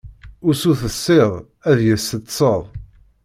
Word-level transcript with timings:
Usu 0.49 0.71
tessiḍ, 0.81 1.31
ad 1.69 1.75
deg-s 1.79 2.05
teṭṭseḍ. 2.11 2.63